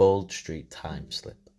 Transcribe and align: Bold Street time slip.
Bold 0.00 0.32
Street 0.32 0.70
time 0.70 1.10
slip. 1.10 1.49